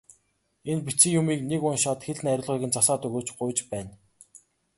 Энэ 0.69 0.83
бичсэн 0.85 1.11
юмыг 1.19 1.39
нэг 1.49 1.61
уншаад 1.69 1.99
хэл 2.05 2.19
найруулгыг 2.23 2.63
нь 2.67 2.75
засаад 2.77 3.01
өгөөч, 3.07 3.27
гуйж 3.39 3.57
байна. 3.71 3.93